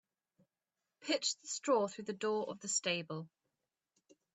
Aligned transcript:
Pitch 1.01 1.37
the 1.41 1.47
straw 1.47 1.87
through 1.87 2.05
the 2.05 2.13
door 2.13 2.49
of 2.49 2.59
the 2.59 2.67
stable. 2.67 3.29